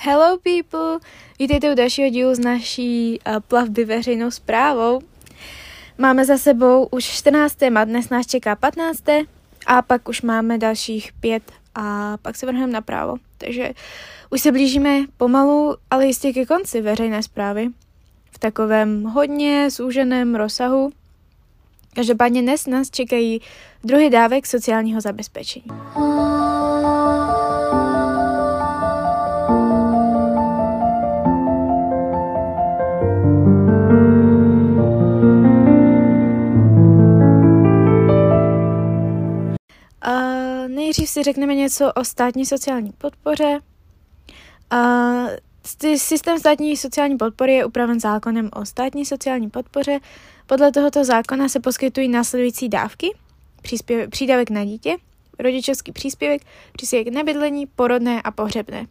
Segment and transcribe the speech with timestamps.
[0.00, 0.98] Hello people!
[1.38, 5.00] Vítejte u dalšího dílu z naší uh, plavby veřejnou zprávou.
[5.98, 7.62] Máme za sebou už 14.
[7.62, 9.02] a dnes nás čeká 15.
[9.66, 11.42] a pak už máme dalších pět
[11.74, 13.14] a pak se vrhneme napravo.
[13.38, 13.72] Takže
[14.30, 17.68] už se blížíme pomalu, ale jistě ke konci veřejné zprávy.
[18.30, 20.92] V takovém hodně zúženém rozsahu.
[21.94, 23.40] Každopádně dnes nás čekají
[23.84, 25.66] druhý dávek sociálního zabezpečení.
[40.88, 43.60] Nejdřív si řekneme něco o státní sociální podpoře.
[45.96, 50.00] Systém státní sociální podpory je upraven zákonem o státní sociální podpoře.
[50.46, 53.16] Podle tohoto zákona se poskytují následující dávky.
[53.62, 54.96] Příspěvek, přídavek na dítě,
[55.38, 56.42] rodičovský příspěvek,
[56.72, 58.86] příspěvek na bydlení, porodné a pohřebné.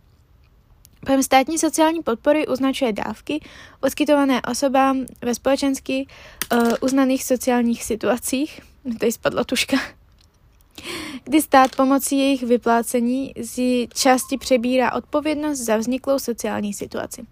[1.06, 3.40] Pojem státní sociální podpory označuje dávky
[3.80, 6.08] poskytované osobám ve společensky
[6.52, 8.62] uh, uznaných sociálních situacích.
[9.00, 9.78] Tady spadla tuška
[11.24, 17.26] kdy stát pomocí jejich vyplácení z části přebírá odpovědnost za vzniklou sociální situaci.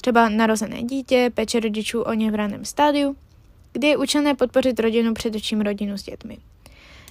[0.00, 3.16] Třeba narozené dítě, péče rodičů o ně v raném stádiu,
[3.72, 6.38] kdy je účelné podpořit rodinu, především rodinu s dětmi.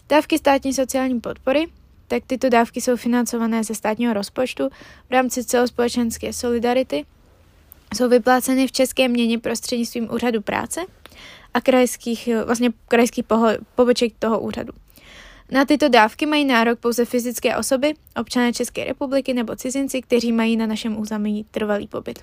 [0.09, 1.67] Dávky státní sociální podpory,
[2.07, 4.69] tak tyto dávky jsou financované ze státního rozpočtu
[5.09, 7.05] v rámci celospolečenské solidarity,
[7.95, 10.85] jsou vypláceny v české měně prostřednictvím úřadu práce
[11.53, 13.25] a krajských, vlastně krajských
[13.75, 14.73] poboček toho úřadu.
[15.51, 20.57] Na tyto dávky mají nárok pouze fyzické osoby, občané České republiky nebo cizinci, kteří mají
[20.57, 22.19] na našem území trvalý pobyt.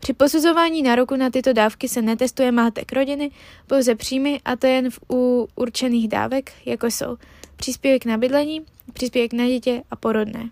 [0.00, 3.30] Při posuzování nároku na tyto dávky se netestuje mátek rodiny,
[3.66, 7.16] pouze příjmy a to jen v u určených dávek, jako jsou
[7.56, 10.50] příspěvek na bydlení, příspěvek na dítě a porodné.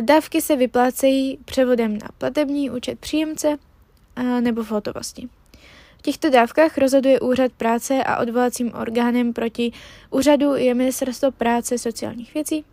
[0.00, 3.56] Dávky se vyplácejí převodem na platební účet příjemce
[4.40, 5.28] nebo v hotovosti.
[5.98, 9.72] V těchto dávkách rozhoduje Úřad práce a odvolacím orgánem proti
[10.10, 12.64] úřadu je Ministerstvo práce sociálních věcí.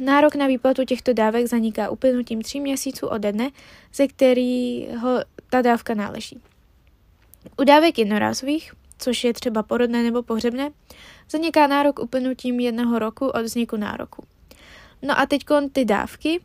[0.00, 3.50] Nárok na výplatu těchto dávek zaniká uplynutím tří měsíců ode dne,
[3.94, 6.40] ze kterého ta dávka náleží.
[7.58, 10.70] U dávek jednorázových, což je třeba porodné nebo pohřebné,
[11.30, 14.24] zaniká nárok uplynutím jednoho roku od vzniku nároku.
[15.02, 16.40] No a teď ty dávky,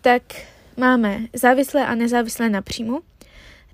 [0.00, 0.22] tak
[0.76, 3.00] máme závislé a nezávislé na příjmu.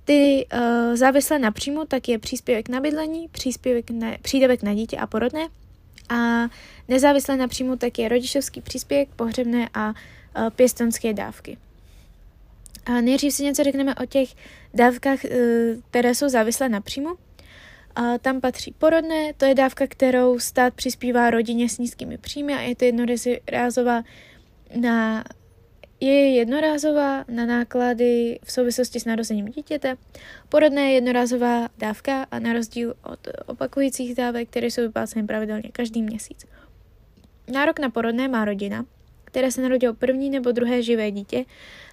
[0.04, 4.97] Ty uh, závislé na příjmu, tak je příspěvek na bydlení, příspěvek na, přídavek na dítě
[4.97, 5.48] a porodné.
[6.09, 6.48] A
[6.88, 11.59] nezávislé na příjmu, tak je rodičovský příspěvek, pohřebné a uh, pěstonské dávky.
[12.87, 14.28] A nejdřív si něco řekneme o těch
[14.75, 15.31] dávkách, uh,
[15.91, 17.15] které jsou závislé na příjmu.
[17.97, 22.60] A tam patří porodné, to je dávka, kterou stát přispívá rodině s nízkými příjmy a
[22.60, 24.03] je to jednorázová
[24.76, 25.25] na
[26.10, 29.97] je jednorázová na náklady v souvislosti s narozením dítěte.
[30.48, 36.03] Porodné je jednorázová dávka a na rozdíl od opakujících dávek, které jsou vypláceny pravidelně každý
[36.03, 36.47] měsíc.
[37.53, 38.84] Nárok na porodné má rodina,
[39.25, 41.44] která se narodilo první nebo druhé živé dítě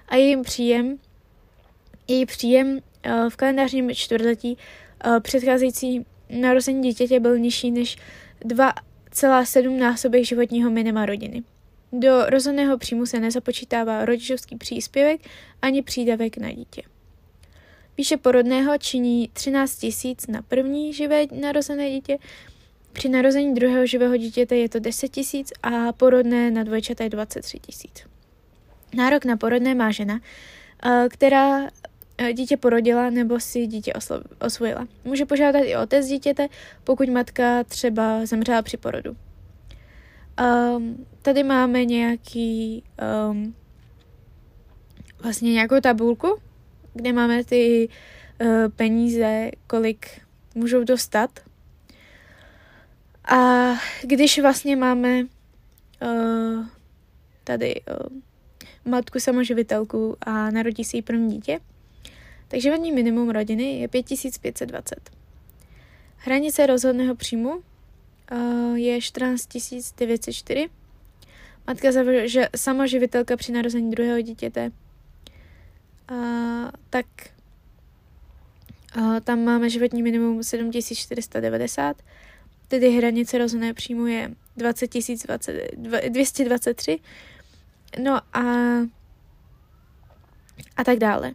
[0.08, 0.98] a jejím příjem,
[2.08, 4.58] její příjem eh, v kalendářním čtvrtletí
[5.04, 6.06] eh, předcházející
[6.40, 7.96] narození dítěte byl nižší než
[8.44, 11.42] 2,7 násobek životního minima rodiny.
[11.92, 15.20] Do rozhodného příjmu se nezapočítává rodičovský příspěvek
[15.62, 16.82] ani přídavek na dítě.
[17.98, 22.18] Výše porodného činí 13 tisíc na první živé narozené dítě,
[22.92, 27.58] při narození druhého živého dítěte je to 10 tisíc a porodné na dvojčata je 23
[27.58, 28.06] tisíc.
[28.94, 30.20] Nárok na porodné má žena,
[31.08, 31.68] která
[32.32, 33.92] dítě porodila nebo si dítě
[34.40, 34.88] osvojila.
[35.04, 36.48] Může požádat i otec dítěte,
[36.84, 39.16] pokud matka třeba zemřela při porodu.
[40.42, 42.84] Um, tady máme nějaký
[43.30, 43.54] um,
[45.22, 46.40] vlastně nějakou tabulku,
[46.94, 47.88] kde máme ty
[48.40, 50.20] uh, peníze, kolik
[50.54, 51.40] můžou dostat.
[53.24, 53.72] A
[54.02, 56.66] když vlastně máme uh,
[57.44, 58.18] tady uh,
[58.92, 61.60] matku samoživitelku a narodí si jí první dítě,
[62.48, 65.10] takže životní minimum rodiny je 5520.
[66.16, 67.62] Hranice rozhodného příjmu
[68.74, 69.48] je 14
[69.98, 70.68] 904.
[71.66, 71.88] Matka
[72.24, 74.70] že samoživitelka při narození druhého dítěte.
[76.10, 77.06] Uh, tak
[78.96, 82.02] uh, tam máme životní minimum 7490,
[82.68, 84.90] tedy hranice rozhodné příjmu je 20
[86.08, 86.98] 223.
[88.02, 88.42] No a
[90.76, 91.32] a tak dále.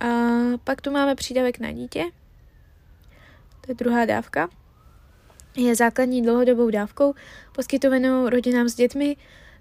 [0.00, 0.06] A
[0.64, 2.04] pak tu máme přídavek na dítě.
[3.60, 4.48] To je druhá dávka
[5.56, 7.14] je základní dlouhodobou dávkou
[7.54, 9.16] poskytovanou rodinám s dětmi,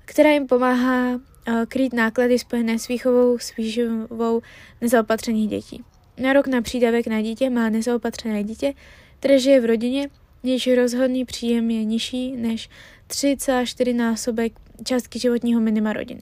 [0.06, 1.20] která jim pomáhá
[1.68, 4.42] krýt náklady spojené s výchovou s výživou
[4.82, 5.84] nezaopatřených dětí.
[6.18, 8.74] Nárok na přídavek na dítě má nezaopatřené dítě,
[9.20, 10.10] které žije v rodině,
[10.44, 12.70] jejíž rozhodný příjem je nižší než
[13.08, 14.54] 3,4 násobek
[14.84, 16.22] částky životního minima rodiny.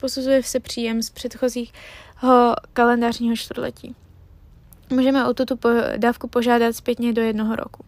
[0.00, 1.72] Posuzuje se příjem z předchozího
[2.72, 3.94] kalendářního čtvrtletí.
[4.90, 5.56] Můžeme o tuto
[5.96, 7.84] dávku požádat zpětně do jednoho roku.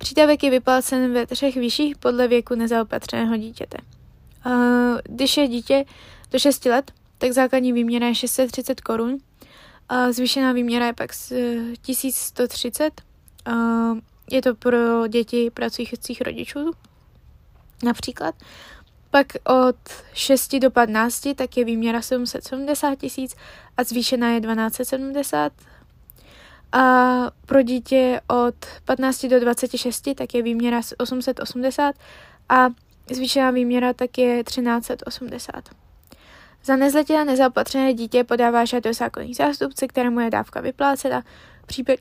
[0.00, 3.78] Přídavek je vyplácen ve třech výších podle věku nezaopatřeného dítěte.
[5.04, 5.84] Když je dítě
[6.30, 9.18] do 6 let, tak základní výměra je 630 korun,
[9.88, 11.10] a zvýšená výměra je pak
[11.82, 13.02] 1130.
[14.30, 16.70] Je to pro děti pracujících rodičů
[17.82, 18.34] například.
[19.10, 19.76] Pak od
[20.14, 23.36] 6 do 15 tak je výměra 770 tisíc
[23.76, 25.52] a zvýšená je 1270.
[26.72, 26.82] A
[27.46, 31.94] pro dítě od 15 do 26 tak je výměra 880
[32.48, 32.68] a
[33.12, 35.68] zvýšená výměra tak je 1380.
[36.64, 41.22] Za nezletilé nezaopatřené dítě podává žádost zákonný zástupce, kterému je dávka vyplácena.
[41.62, 42.00] V případě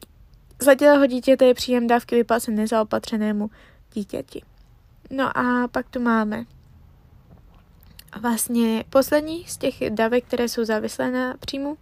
[0.61, 3.49] zletilého dítěte je příjem dávky vyplácen nezaopatřenému
[3.93, 4.41] dítěti.
[5.09, 6.45] No a pak tu máme
[8.21, 11.77] vlastně poslední z těch dávek, které jsou závislé na příjmu.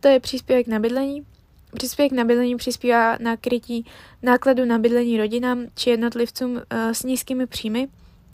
[0.00, 1.26] To je příspěvek na bydlení.
[1.74, 3.86] Příspěvek na bydlení přispívá na krytí
[4.22, 7.88] nákladu na bydlení rodinám či jednotlivcům eh, s nízkými příjmy.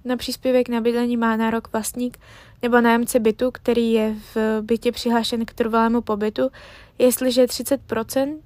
[0.04, 2.18] Na příspěvek na bydlení má nárok vlastník
[2.62, 6.50] nebo nájemce bytu, který je v bytě přihlášen k trvalému pobytu,
[6.98, 8.38] jestliže 30%,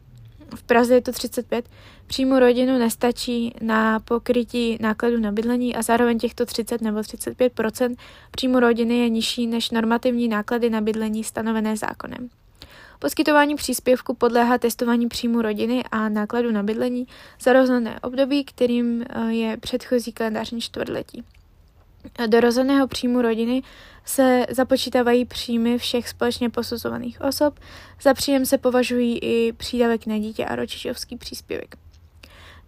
[0.54, 1.68] v Praze je to 35,
[2.06, 7.96] příjmu rodinu nestačí na pokrytí nákladů na bydlení a zároveň těchto 30 nebo 35%
[8.30, 12.28] příjmu rodiny je nižší než normativní náklady na bydlení stanovené zákonem.
[12.98, 17.06] Poskytování příspěvku podléhá testování příjmu rodiny a nákladu na bydlení
[17.40, 21.24] za rozhodné období, kterým eh, je předchozí kalendářní čtvrtletí.
[22.26, 23.62] Do rozhodného příjmu rodiny
[24.04, 27.58] se započítávají příjmy všech společně posuzovaných osob.
[28.02, 31.83] Za příjem se považují i přídavek na dítě a rodičovský příspěvek.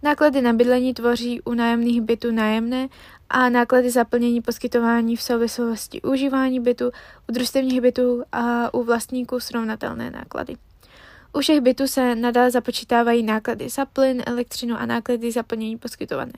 [0.03, 2.87] Náklady na bydlení tvoří u nájemných bytů nájemné
[3.29, 6.91] a náklady zaplnění poskytování v souvislosti užívání bytu,
[7.29, 10.55] u družstevních bytů a u vlastníků srovnatelné náklady.
[11.33, 16.33] U všech bytů se nadále započítávají náklady za plyn, elektřinu a náklady zaplnění poskytované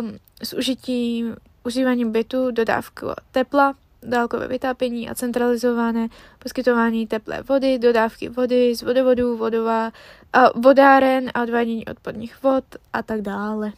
[0.00, 6.08] um, s užitím užíváním bytu, dodávku tepla, dálkové vytápění a centralizované
[6.38, 9.92] poskytování teplé vody, dodávky vody z vodovodů, vodová,
[10.32, 13.72] a vodáren a odvádění odpadních vod a tak dále.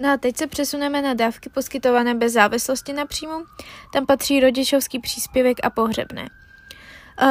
[0.00, 3.44] No a teď se přesuneme na dávky poskytované bez závislosti na příjmu.
[3.92, 6.28] Tam patří rodičovský příspěvek a pohřebné.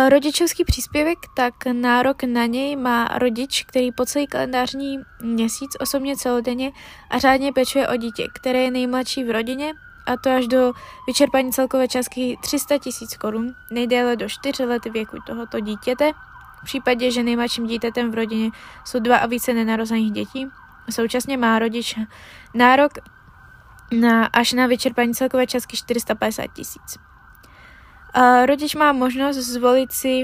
[0.10, 6.72] Rodičovský příspěvek, tak nárok na něj má rodič, který po celý kalendářní měsíc osobně celodenně
[7.10, 9.74] a řádně pečuje o dítě, které je nejmladší v rodině
[10.06, 10.74] a to až do
[11.08, 16.12] vyčerpání celkové částky 300 tisíc korun, nejdéle do 4 let věku tohoto dítěte.
[16.62, 18.52] V případě, že nejmladším dítětem v rodině
[18.86, 20.48] jsou dva a více nenarozených dětí,
[20.90, 22.00] současně má rodič
[22.54, 22.92] nárok
[24.00, 26.98] na, až na vyčerpání celkové částky 450 tisíc.
[28.46, 30.24] Rodič má možnost zvolit si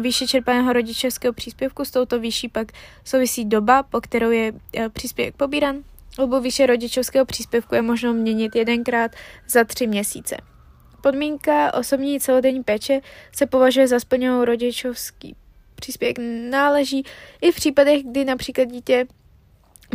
[0.00, 2.66] výše čerpaného rodičovského příspěvku, s touto výší pak
[3.04, 5.76] souvisí doba, po kterou je e, příspěvek pobíran.
[6.20, 9.10] Obu výše rodičovského příspěvku je možno měnit jedenkrát
[9.48, 10.36] za tři měsíce.
[11.02, 13.00] Podmínka osobní celodenní péče
[13.32, 15.36] se považuje za splněnou rodičovský
[15.74, 16.18] příspěvek
[16.50, 17.04] náleží
[17.40, 19.06] i v případech, kdy například dítě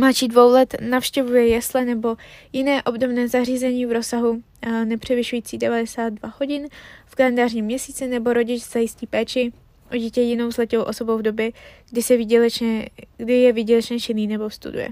[0.00, 2.16] mladší dvou let navštěvuje jesle nebo
[2.52, 6.68] jiné obdobné zařízení v rozsahu eh, nepřevyšující 92 hodin
[7.06, 9.52] v kalendářním měsíci nebo rodič zajistí péči
[9.92, 11.52] o dítě jinou zletilou osobou v době,
[11.90, 14.88] kdy, se výdělečně, kdy je výdělečně činný nebo studuje.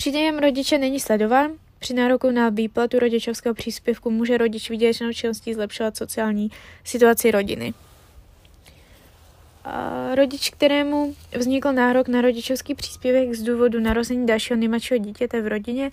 [0.00, 1.50] Příjem rodiče není sledován.
[1.78, 6.50] Při nároku na výplatu rodičovského příspěvku může rodič výdělečnou činností zlepšovat sociální
[6.84, 7.74] situaci rodiny.
[9.64, 15.46] A rodič, kterému vznikl nárok na rodičovský příspěvek z důvodu narození dalšího nejmladšího dítěte v
[15.46, 15.90] rodině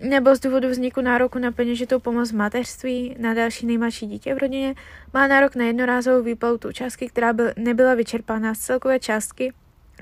[0.00, 4.38] nebo z důvodu vzniku nároku na peněžitou pomoc v mateřství na další nejmladší dítě v
[4.38, 4.74] rodině,
[5.14, 9.52] má nárok na jednorázovou výplatu částky, která byl, nebyla vyčerpána z celkové částky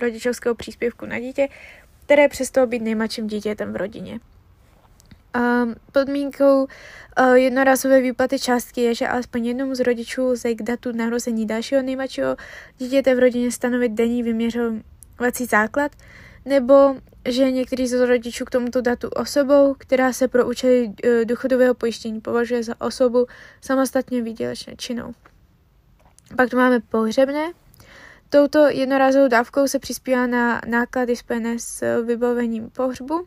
[0.01, 1.49] rodičovského příspěvku na dítě,
[2.05, 4.21] které přestalo být nejmladším dítětem v rodině.
[5.37, 10.93] Um, podmínkou uh, jednorázové výplaty částky je, že alespoň jednomu z rodičů lze k datu
[10.93, 12.37] narození dalšího nejmladšího
[12.79, 15.93] dítěte v rodině stanovit denní vyměřovací základ,
[16.45, 16.97] nebo
[17.29, 20.93] že některý z rodičů k tomuto datu osobou, která se pro účely uh,
[21.25, 23.27] důchodového pojištění považuje za osobu
[23.61, 25.13] samostatně výdělečně činnou.
[26.37, 27.53] Pak tu máme pohřebné.
[28.35, 33.27] Touto jednorázovou dávkou se přispívá na náklady spojené s vybavením pohřbu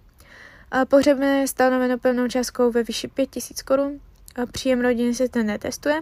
[0.90, 4.00] Pohřebné je stanoveno pevnou částkou ve výši 5000 korun.
[4.52, 6.02] příjem rodiny se to netestuje.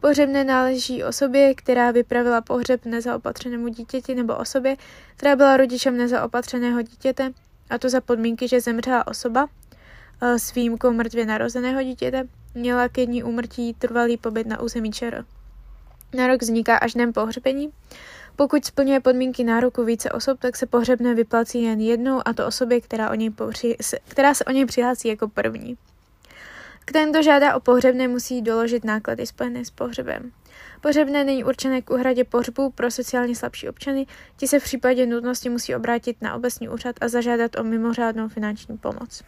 [0.00, 4.76] Pohřebné náleží osobě, která vypravila pohřeb nezaopatřenému dítěti nebo osobě,
[5.16, 7.32] která byla rodičem nezaopatřeného dítěte,
[7.70, 9.46] a to za podmínky, že zemřela osoba
[10.20, 15.24] s výjimkou mrtvě narozeného dítěte, měla ke dní úmrtí trvalý pobyt na území ČR.
[16.14, 17.72] Nárok vzniká až dnem pohřbení.
[18.36, 22.80] Pokud splňuje podmínky nároku více osob, tak se pohřebné vyplácí jen jednou a to osobě,
[22.80, 23.76] která, o něj pohři,
[24.08, 25.76] která se o něj přihlásí jako první.
[26.92, 30.32] Ten, kdo žádá o pohřebné, musí doložit náklady spojené s pohřebem.
[30.80, 35.48] Pohřebné není určené k úhradě pohřbu pro sociálně slabší občany, ti se v případě nutnosti
[35.48, 39.22] musí obrátit na obecní úřad a zažádat o mimořádnou finanční pomoc.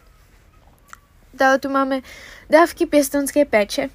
[1.33, 2.01] Dále tu máme
[2.49, 3.89] dávky pěstonské péče.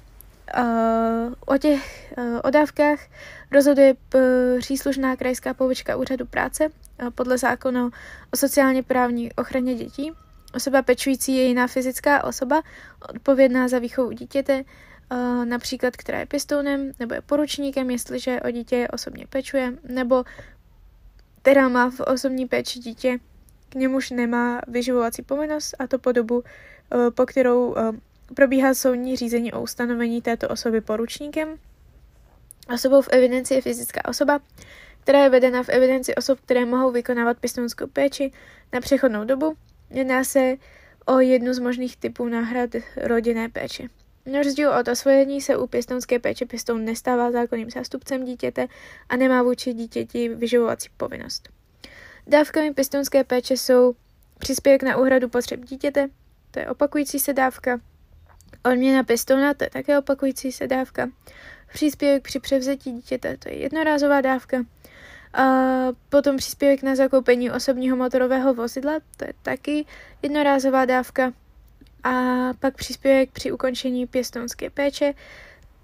[0.57, 2.99] Uh, o těch uh, o dávkách
[3.51, 3.95] rozhoduje
[4.59, 6.69] příslušná krajská pobočka úřadu práce
[7.15, 7.89] podle zákona
[8.33, 10.11] o sociálně právní ochraně dětí.
[10.55, 12.61] Osoba pečující je jiná fyzická osoba,
[13.09, 14.63] odpovědná za výchovu dítěte,
[15.43, 20.23] například která je pěstounem nebo je poručníkem, jestliže o dítě osobně pečuje, nebo
[21.41, 23.17] která má v osobní péči dítě,
[23.69, 26.43] k němuž nemá vyživovací povinnost a to po dobu
[26.93, 27.91] Eh, po kterou eh,
[28.35, 31.57] probíhá soudní řízení o ustanovení této osoby poručníkem.
[32.73, 34.39] Osobou v evidenci je fyzická osoba,
[35.03, 38.31] která je vedena v evidenci osob, které mohou vykonávat pěstounskou péči
[38.73, 39.55] na přechodnou dobu.
[39.89, 40.55] Jedná se
[41.05, 43.87] o jednu z možných typů náhrad rodinné péče.
[44.25, 48.67] Na rozdíl od osvojení se u pěstounské péče pěstoun nestává zákonným zástupcem dítěte
[49.09, 51.49] a nemá vůči dítěti vyživovací povinnost.
[52.27, 53.95] Dávkami pěstounské péče jsou
[54.39, 56.09] příspěvek na úhradu potřeb dítěte,
[56.51, 57.79] to je opakující se dávka.
[58.65, 61.09] Odměna pěstouna, to je také opakující se dávka.
[61.73, 64.57] Příspěvek při převzetí dítěte, to je jednorázová dávka.
[65.33, 65.43] A
[66.09, 69.85] potom příspěvek na zakoupení osobního motorového vozidla, to je taky
[70.21, 71.33] jednorázová dávka.
[72.03, 72.13] A
[72.59, 75.13] pak příspěvek při ukončení pěstounské péče,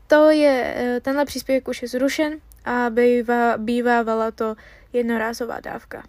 [0.08, 4.56] to je, e, tenhle příspěvek už je zrušen a bývá, bývávala to
[4.94, 6.04] jednorázová dávka.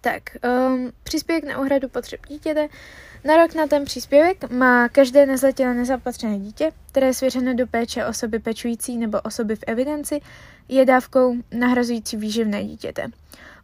[0.00, 0.22] Tak,
[0.68, 2.68] um, příspěvek na úhradu potřeb dítěte.
[3.24, 8.06] Na rok na ten příspěvek má každé nezletilé nezapatřené dítě, které je svěřeno do péče
[8.06, 10.20] osoby pečující nebo osoby v evidenci,
[10.68, 13.06] je dávkou nahrazující výživné dítěte.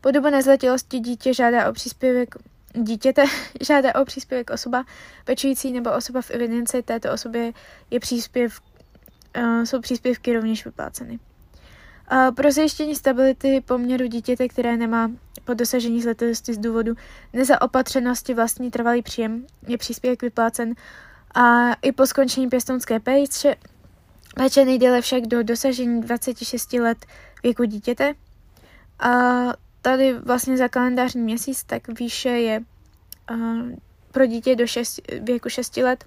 [0.01, 2.35] Po dobu nezletilosti dítě žádá o příspěvek
[2.73, 3.25] dítěte
[3.61, 4.85] žádá o příspěvek osoba
[5.25, 7.53] pečující nebo osoba v evidenci této osobě
[7.91, 8.61] je příspěv,
[9.39, 11.19] uh, jsou příspěvky rovněž vypláceny.
[12.37, 15.11] Pro zajištění stability poměru dítěte, které nemá
[15.45, 16.95] po dosažení zletilosti z důvodu
[17.33, 20.75] nezaopatřenosti vlastní trvalý příjem je příspěvek vyplácen
[21.35, 23.57] a i po skončení pěstounské péče,
[24.35, 27.07] péče nejdéle však do dosažení 26 let
[27.43, 28.15] věku dítěte.
[28.99, 29.11] A
[29.83, 32.61] tady vlastně za kalendářní měsíc tak výše je
[34.13, 36.05] pro dítě do 6, věku 6 let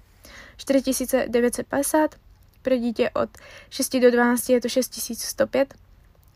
[0.56, 2.14] 4950,
[2.62, 3.30] pro dítě od
[3.70, 5.74] 6 do 12 je to 6105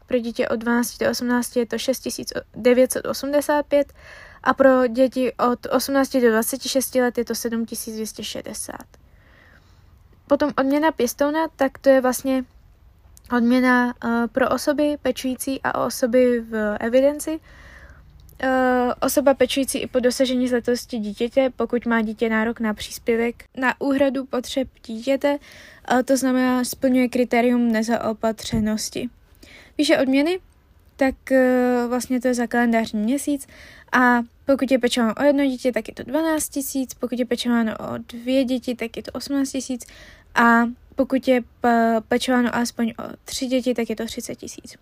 [0.06, 3.92] pro dítě od 12 do 18 je to 6985
[4.42, 8.76] a pro děti od 18 do 26 let je to 7260.
[10.26, 12.44] Potom odměna pěstouna, tak to je vlastně
[13.36, 17.40] odměna uh, pro osoby pečující a osoby v evidenci.
[18.44, 23.80] Uh, osoba pečující i po dosažení zletosti dítěte, pokud má dítě nárok na příspěvek na
[23.80, 25.38] úhradu potřeb dítěte,
[25.92, 29.08] uh, to znamená splňuje kritérium nezaopatřenosti
[29.78, 30.38] výše odměny,
[30.96, 33.46] tak uh, vlastně to je za kalendářní měsíc
[33.92, 37.72] a pokud je pečováno o jedno dítě, tak je to 12 tisíc, pokud je pečováno
[37.78, 39.86] o dvě děti, tak je to 18 tisíc
[40.34, 40.62] a
[40.96, 41.40] pokud je
[42.08, 44.76] pečováno alespoň o tři děti, tak je to 30 tisíc.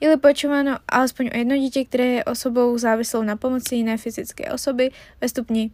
[0.00, 4.90] Je-li pečováno alespoň o jedno dítě, které je osobou závislou na pomoci jiné fyzické osoby
[5.20, 5.70] ve stupni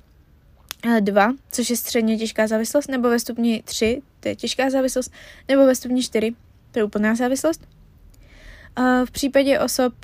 [1.01, 5.13] 2, eh, což je středně těžká závislost, nebo ve stupni 3, to je těžká závislost,
[5.49, 6.35] nebo ve stupni 4,
[6.71, 7.67] to je úplná závislost,
[9.05, 9.95] v případě osob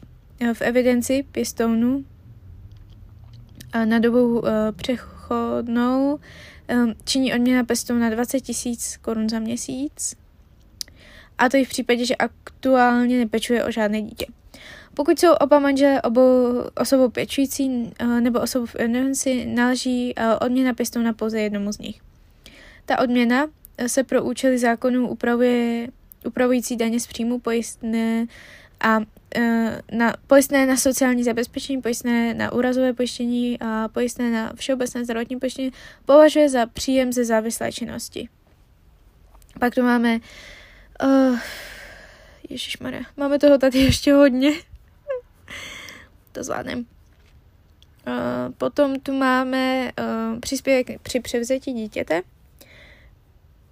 [0.41, 2.05] eh, v evidenci pěstounů
[3.85, 6.19] na dobu eh, přechodnou
[6.69, 10.17] eh, činí odměna pěstouna 20 tisíc korun za měsíc.
[11.39, 14.27] A to i v případě, že aktuálně nepečuje o žádné dítě.
[14.95, 21.41] Pokud jsou oba manželé obou osobou pečující nebo osobou v evidenci, náleží odměna pěstouna pouze
[21.41, 22.01] jednomu z nich.
[22.87, 23.47] Ta odměna
[23.87, 25.89] se pro účely zákonů upravuje
[26.25, 28.27] upravující daně z příjmu pojistné
[28.81, 29.01] a
[29.37, 35.39] e, na pojistné na sociální zabezpečení, pojistné na úrazové pojištění a pojistné na všeobecné zdravotní
[35.39, 35.73] pojištění
[36.05, 38.29] považuje za příjem ze závislé činnosti.
[39.59, 40.19] Pak tu máme
[41.03, 41.39] uh,
[42.51, 44.53] Ježišmarja, máme toho tady ještě hodně.
[46.33, 46.79] to zvládnem.
[46.79, 52.23] Uh, potom tu máme uh, příspěvek při převzetí dítěte.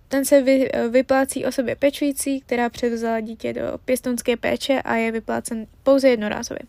[0.08, 5.66] Ten se vy, vyplácí osobě pečující, která převzala dítě do pěstonské péče a je vyplácen
[5.82, 6.62] pouze jednorázově.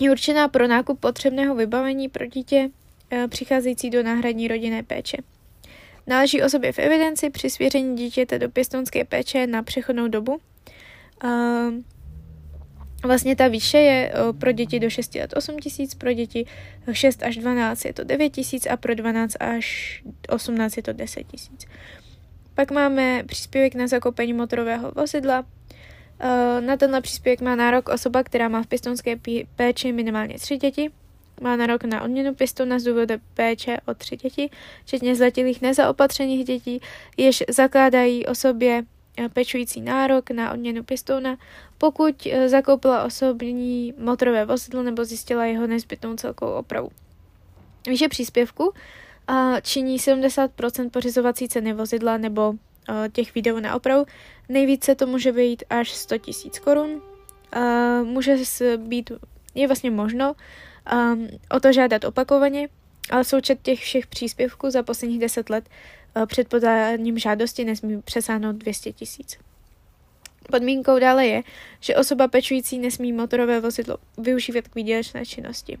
[0.00, 2.70] Je určená pro nákup potřebného vybavení pro dítě
[3.28, 5.16] přicházející do náhradní rodinné péče.
[6.06, 10.40] Náleží osobě v evidenci při svěření dítěte do pěstonské péče na přechodnou dobu.
[13.02, 16.46] Vlastně ta výše je pro děti do 6 let 8 tisíc, pro děti
[16.92, 21.26] 6 až 12 je to 9 tisíc a pro 12 až 18 je to 10
[21.26, 21.66] tisíc.
[22.54, 25.44] Pak máme příspěvek na zakoupení motorového vozidla.
[26.60, 29.16] Na tenhle příspěvek má nárok osoba, která má v pěstonské
[29.56, 30.90] péči minimálně 3 děti.
[31.40, 34.50] Má nárok na odměnu pěstouna z důvodu péče o 3 děti,
[34.84, 36.80] včetně zletilých nezaopatřených dětí,
[37.16, 38.99] jež zakládají osobě Eh,
[39.32, 41.36] pečující nárok na odměnu pěstouna,
[41.78, 46.90] pokud eh, zakoupila osobní motorové vozidlo nebo zjistila jeho nezbytnou celkovou opravu.
[47.86, 48.72] Výše příspěvku
[49.30, 52.54] eh, činí 70% pořizovací ceny vozidla nebo
[53.12, 54.06] těch videů na opravu.
[54.48, 56.24] Nejvíce to může být až 100 000
[56.64, 57.02] korun.
[58.04, 58.36] Může
[58.76, 59.12] být,
[59.54, 60.34] je vlastně možno
[61.50, 62.68] o to žádat opakovaně,
[63.10, 68.56] ale součet těch všech příspěvků za posledních 10 let Eh, před podáním žádosti nesmí přesáhnout
[68.56, 69.38] 200 tisíc.
[70.50, 71.42] Podmínkou dále je,
[71.80, 75.78] že osoba pečující nesmí motorové vozidlo využívat k výdělečné činnosti.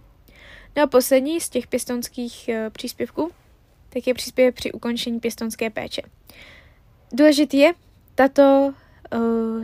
[0.76, 3.30] No a poslední z těch pěstonských uh, příspěvků,
[3.88, 6.02] tak je příspěvek při ukončení pěstonské péče.
[7.12, 7.72] Důležitý je,
[8.14, 8.74] tato,
[9.14, 9.62] uh,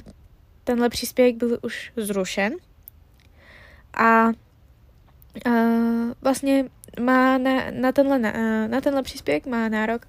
[0.64, 2.54] tenhle příspěvek byl už zrušen
[3.94, 4.28] a
[6.23, 6.64] vlastně
[7.00, 8.18] má na, na, tenhle,
[8.68, 10.06] na tenhle příspěvek má nárok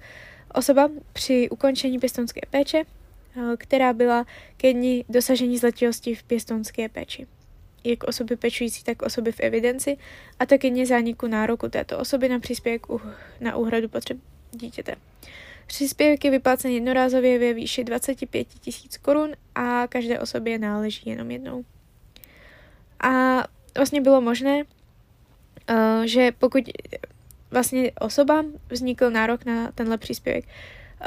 [0.54, 4.26] Osoba při ukončení pěstonské péče, eh, která byla
[4.56, 7.26] ke dní dosažení zletilosti v pěstonské péči.
[7.84, 9.96] Jak osoby pečující, tak osoby v evidenci
[10.38, 12.86] a také dně zániku nároku této osoby na příspěvek
[13.40, 14.18] na úhradu potřeb
[14.52, 14.94] dítěte.
[15.66, 21.64] Příspěvek je vyplácen jednorázově ve výši 25 tisíc korun a každé osobě náleží jenom jednou.
[23.00, 23.44] A
[23.76, 24.62] vlastně bylo možné,
[25.68, 26.64] eh, že pokud
[27.50, 30.44] vlastně osoba vznikl nárok na tenhle příspěvek.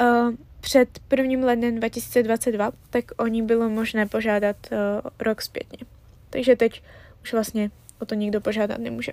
[0.00, 1.46] Uh, před 1.
[1.46, 4.78] lednem 2022, tak o ní bylo možné požádat uh,
[5.18, 5.78] rok zpětně.
[6.30, 6.82] Takže teď
[7.22, 9.12] už vlastně o to nikdo požádat nemůže.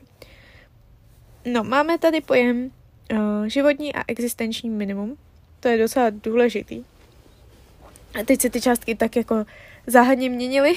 [1.46, 2.72] No, máme tady pojem
[3.12, 5.18] uh, životní a existenční minimum.
[5.60, 6.84] To je docela důležitý.
[8.20, 9.46] A teď se ty částky tak jako
[9.88, 10.74] záhadně měnily.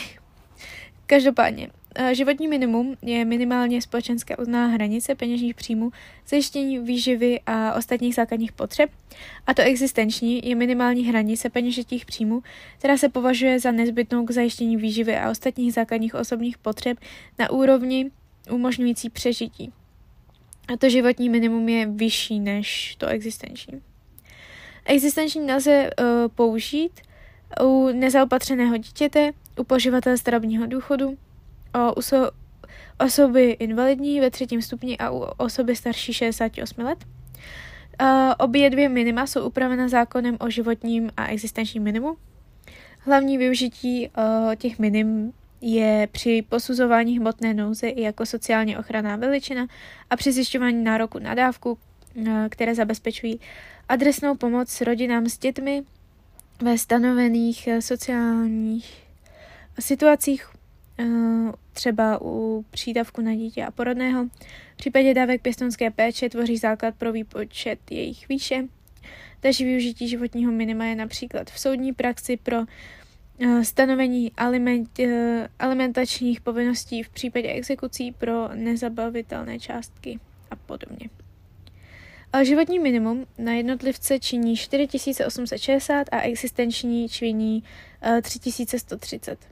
[1.06, 1.70] Každopádně,
[2.12, 5.90] Životní minimum je minimálně společenská uzná hranice peněžních příjmů,
[6.28, 8.90] zajištění výživy a ostatních základních potřeb.
[9.46, 12.42] A to existenční je minimální hranice peněžitých příjmů,
[12.78, 16.98] která se považuje za nezbytnou k zajištění výživy a ostatních základních osobních potřeb
[17.38, 18.10] na úrovni
[18.50, 19.72] umožňující přežití.
[20.68, 23.82] A to životní minimum je vyšší než to existenční.
[24.84, 27.00] Existenční nelze uh, použít
[27.62, 31.16] u nezaopatřeného dítěte, u poživatele starobního důchodu,
[31.74, 32.30] o uso-
[32.98, 36.98] osoby invalidní ve třetím stupni a u osoby starší 68 let.
[38.02, 38.08] Uh,
[38.38, 42.16] obě dvě minima jsou upravena zákonem o životním a existenčním minimu.
[42.98, 49.66] Hlavní využití uh, těch minim je při posuzování hmotné nouze i jako sociálně ochranná veličina
[50.10, 51.78] a při zjišťování nároku na dávku,
[52.14, 53.40] uh, které zabezpečují
[53.88, 55.82] adresnou pomoc rodinám s dětmi
[56.62, 59.02] ve stanovených sociálních
[59.78, 60.46] situacích
[61.72, 64.26] třeba u přídavku na dítě a porodného.
[64.74, 68.64] V případě dávek pěstonské péče tvoří základ pro výpočet jejich výše.
[69.42, 72.56] Další využití životního minima je například v soudní praxi pro
[73.40, 80.18] eh, stanovení aliment, eh, alimentačních povinností v případě exekucí pro nezabavitelné částky
[80.50, 81.08] a podobně.
[82.32, 87.64] Ale životní minimum na jednotlivce činí 4860 a existenční činí
[88.22, 89.51] 3130.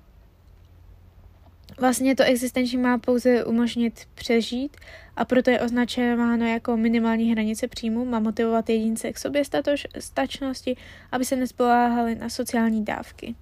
[1.81, 4.77] Vlastně to existenční má pouze umožnit přežít
[5.17, 10.77] a proto je označováno jako minimální hranice příjmu, má motivovat jedince k sobě statož, stačnosti,
[11.13, 13.35] aby se nespoláhali na sociální dávky.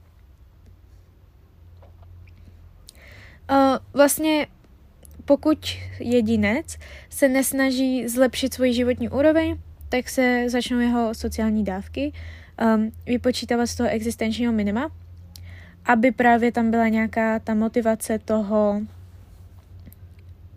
[3.92, 4.46] Vlastně
[5.24, 5.58] pokud
[6.00, 6.78] jedinec
[7.10, 12.12] se nesnaží zlepšit svoji životní úroveň, tak se začnou jeho sociální dávky
[12.76, 14.90] um, vypočítávat z toho existenčního minima
[15.88, 18.80] aby právě tam byla nějaká ta motivace toho,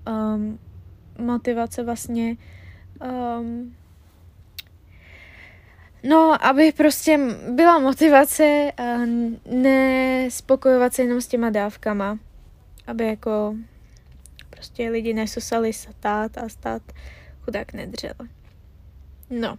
[0.07, 0.59] um,
[1.17, 2.35] motivace vlastně,
[3.39, 3.75] um,
[6.03, 9.05] no, aby prostě byla motivace uh,
[9.55, 12.17] nespokojovat se jenom s těma dávkama,
[12.87, 13.55] aby jako
[14.49, 16.81] prostě lidi nesosali stát a stát
[17.45, 18.13] chudák nedřel.
[19.29, 19.57] No.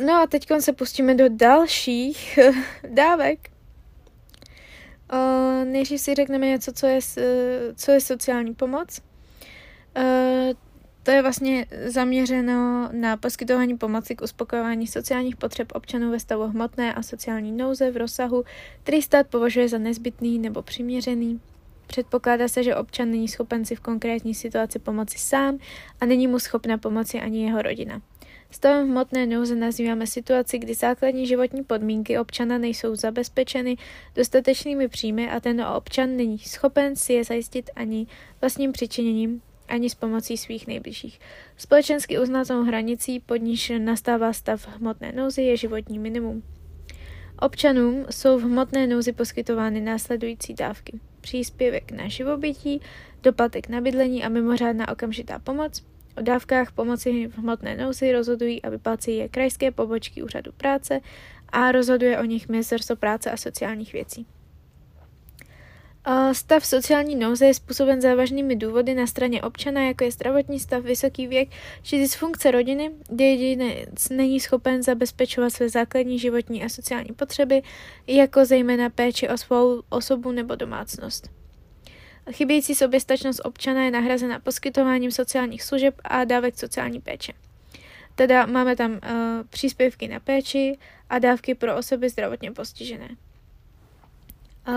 [0.00, 2.38] No a teď se pustíme do dalších
[2.90, 3.50] dávek.
[5.12, 7.00] Uh, nejdřív si řekneme něco, co je,
[7.76, 9.00] co je sociální pomoc.
[11.02, 16.94] To je vlastně zaměřeno na poskytování pomoci k uspokojování sociálních potřeb občanů ve stavu hmotné
[16.94, 18.44] a sociální nouze v rozsahu,
[18.82, 21.40] který stát považuje za nezbytný nebo přiměřený.
[21.86, 25.58] Předpokládá se, že občan není schopen si v konkrétní situaci pomoci sám
[26.00, 28.00] a není mu schopna pomoci ani jeho rodina.
[28.50, 33.76] Stavem hmotné nouze nazýváme situaci, kdy základní životní podmínky občana nejsou zabezpečeny
[34.14, 38.06] dostatečnými příjmy a ten občan není schopen si je zajistit ani
[38.40, 41.20] vlastním přičiněním, ani s pomocí svých nejbližších.
[41.56, 46.42] Společensky uznatou hranicí, pod níž nastává stav hmotné nouzy, je životní minimum.
[47.40, 51.00] Občanům jsou v hmotné nouzi poskytovány následující dávky.
[51.20, 52.80] Příspěvek na živobytí,
[53.22, 55.82] doplatek na bydlení a mimořádná okamžitá pomoc.
[56.18, 61.00] O dávkách pomoci v hmotné nouzi rozhodují a vyplácí je krajské pobočky úřadu práce
[61.48, 64.26] a rozhoduje o nich Ministerstvo práce a sociálních věcí.
[66.32, 71.26] Stav sociální nouze je způsoben závažnými důvody na straně občana, jako je zdravotní stav, vysoký
[71.26, 71.48] věk
[71.82, 77.62] či dysfunkce rodiny, kde jedinec není schopen zabezpečovat své základní životní a sociální potřeby,
[78.06, 81.37] jako zejména péči o svou osobu nebo domácnost.
[82.30, 87.32] Chybějící soběstačnost občana je nahrazena poskytováním sociálních služeb a dávek sociální péče.
[88.14, 88.98] Teda máme tam uh,
[89.50, 90.78] příspěvky na péči
[91.10, 93.08] a dávky pro osoby zdravotně postižené.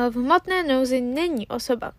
[0.10, 1.92] V hmotné nouzi není osoba,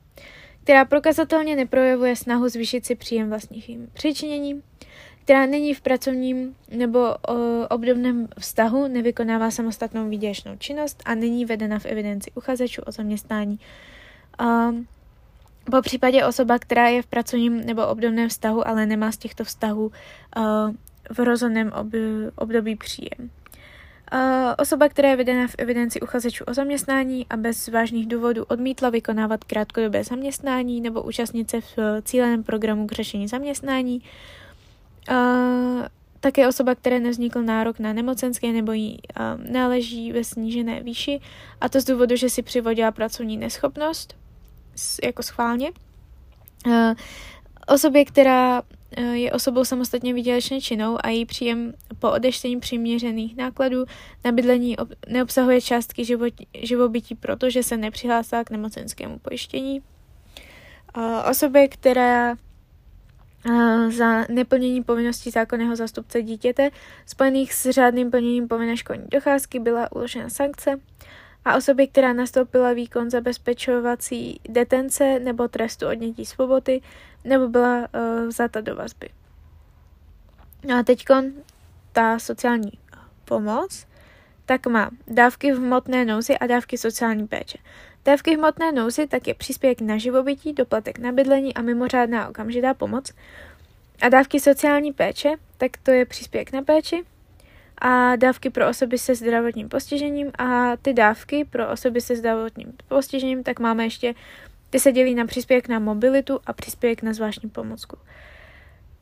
[0.65, 4.63] která prokazatelně neprojevuje snahu zvýšit si příjem vlastním přičiněním,
[5.25, 7.17] která není v pracovním nebo o,
[7.71, 13.61] obdobném vztahu, nevykonává samostatnou výdělečnou činnost a není vedena v evidenci uchazečů o zaměstnání.
[14.41, 14.87] Um,
[15.71, 19.93] po případě osoba, která je v pracovním nebo obdobném vztahu, ale nemá z těchto vztahů
[20.37, 20.43] uh,
[21.11, 21.87] v rozhodném ob,
[22.37, 23.31] období příjem.
[24.13, 24.19] Uh,
[24.59, 29.45] osoba, která je vedena v evidenci uchazečů o zaměstnání a bez vážných důvodů odmítla vykonávat
[29.45, 34.03] krátkodobé zaměstnání nebo účastnit se v cíleném programu k řešení zaměstnání.
[35.11, 35.87] Uh,
[36.21, 41.21] také osoba, které nevznikl nárok na nemocenské nebo jí uh, náleží ve snížené výši,
[41.61, 44.22] a to z důvodu, že si přivodila pracovní neschopnost,
[45.05, 45.73] jako schválně.
[46.67, 46.95] Uh,
[47.67, 48.63] osobě, která
[48.97, 53.85] Eh, je osobou samostatně výdělečně činnou a její příjem po odeštění přiměřených nákladů
[54.25, 54.77] na bydlení
[55.09, 56.33] neobsahuje částky život,
[56.63, 59.83] živobytí, protože se nepřihlásila k nemocenskému pojištění.
[61.31, 66.71] Osobě, která eh, za neplnění povinností zákonného zástupce dítěte
[67.07, 70.81] spojených s řádným plněním povinné školní docházky byla uložena sankce
[71.45, 76.81] a osobě, která nastoupila výkon zabezpečovací detence nebo trestu odnětí svobody,
[77.25, 79.09] nebo byla uh, vzata do vazby.
[80.65, 81.05] No a teď
[81.93, 82.73] ta sociální
[83.25, 83.87] pomoc,
[84.47, 87.59] tak má dávky v hmotné nouzi a dávky sociální péče.
[88.05, 92.75] Dávky v hmotné nouzi tak je příspěvek na živobytí, doplatek na bydlení a mimořádná okamžitá
[92.75, 93.13] pomoc.
[94.03, 97.05] A dávky sociální péče, tak to je příspěvek na péči,
[97.85, 103.43] a dávky pro osoby se zdravotním postižením a ty dávky pro osoby se zdravotním postižením,
[103.43, 104.15] tak máme ještě,
[104.71, 107.99] ty se dělí na příspěvek na mobilitu a příspěvek na zvláštní pomocku.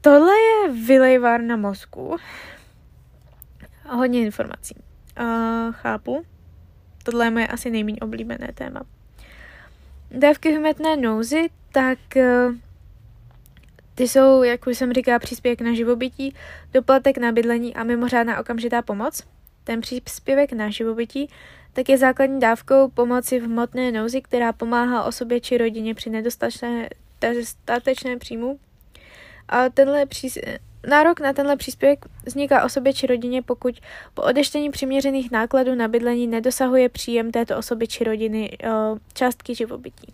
[0.01, 2.17] Tohle je vylejvárna mozku.
[3.89, 4.75] Hodně informací.
[5.21, 6.23] Uh, chápu.
[7.03, 8.83] Tohle je moje asi nejméně oblíbené téma.
[10.11, 12.55] Dávky hmetné nouzy, tak uh,
[13.95, 16.35] ty jsou, jak už jsem říkala, příspěvek na živobytí,
[16.73, 19.23] doplatek na bydlení a mimořádná okamžitá pomoc.
[19.65, 21.29] Ten příspěvek na živobytí
[21.73, 28.19] tak je základní dávkou pomoci v hmotné nouzi, která pomáhá osobě či rodině při nedostatečném
[28.19, 28.59] příjmu.
[29.49, 30.39] A tenhle přís...
[30.89, 33.81] Nárok na tenhle příspěvek vzniká osobě či rodině, pokud
[34.15, 38.51] po odeštění přiměřených nákladů na bydlení nedosahuje příjem této osoby či rodiny
[39.15, 40.13] částky živobytí.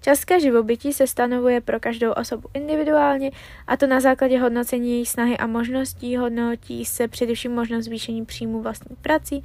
[0.00, 3.30] Částka živobytí se stanovuje pro každou osobu individuálně
[3.66, 6.16] a to na základě hodnocení její snahy a možností.
[6.16, 9.42] Hodnotí se především možnost zvýšení příjmu vlastní prací,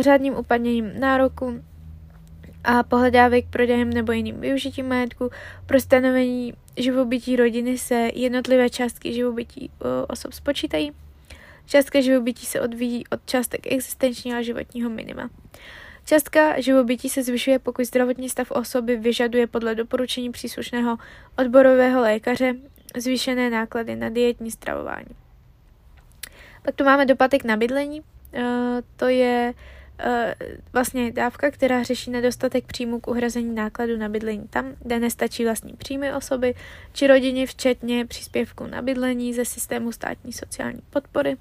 [0.00, 1.62] řádným upadněním nároku
[2.64, 5.30] a pohledávek prodejem nebo jiným využitím majetku.
[5.66, 9.70] Pro stanovení živobytí rodiny se jednotlivé částky živobytí
[10.08, 10.92] osob spočítají.
[11.66, 15.30] Částka živobytí se odvíjí od částek existenčního a životního minima.
[16.08, 20.98] Částka živobytí se zvyšuje, pokud zdravotní stav osoby vyžaduje podle doporučení příslušného
[21.38, 22.54] odborového lékaře
[22.96, 25.16] zvýšené náklady na dietní stravování.
[26.62, 28.02] Pak tu máme doplatek na bydlení.
[28.34, 28.42] Eh,
[28.96, 29.54] to je
[29.98, 30.34] eh,
[30.72, 35.72] vlastně dávka, která řeší nedostatek příjmu k uhrazení nákladu na bydlení tam, kde nestačí vlastní
[35.72, 36.54] příjmy osoby
[36.92, 41.36] či rodině, včetně příspěvku na bydlení ze systému státní sociální podpory.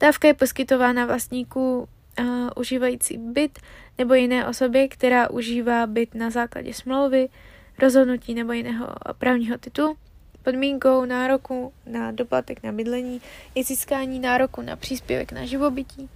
[0.00, 1.88] Dávka je poskytována vlastníku
[2.20, 3.58] uh, užívající byt
[3.98, 7.28] nebo jiné osobě, která užívá byt na základě smlouvy,
[7.78, 8.86] rozhodnutí nebo jiného
[9.18, 9.96] právního titulu.
[10.42, 13.20] Podmínkou nároku na doplatek na bydlení
[13.54, 16.08] je získání nároku na příspěvek na živobytí.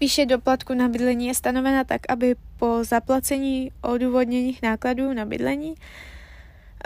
[0.00, 5.74] Výše doplatku na bydlení je stanovena tak, aby po zaplacení odůvodněných nákladů na bydlení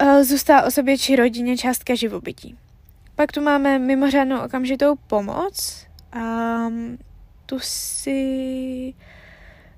[0.02, 2.59] uh, zůstala osobě či rodině částka živobytí.
[3.14, 5.87] Pak tu máme mimořádnou okamžitou pomoc.
[7.48, 8.94] Tu si...